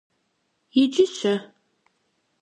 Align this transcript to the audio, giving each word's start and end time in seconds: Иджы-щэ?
Иджы-щэ? 0.81 1.33